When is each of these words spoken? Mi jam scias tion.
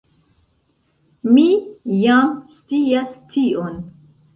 Mi 1.35 1.45
jam 2.01 2.35
scias 2.59 3.17
tion. 3.33 3.83